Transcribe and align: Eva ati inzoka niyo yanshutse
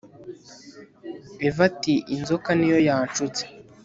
Eva 1.47 1.61
ati 1.69 1.93
inzoka 2.15 2.49
niyo 2.55 2.79
yanshutse 2.87 3.43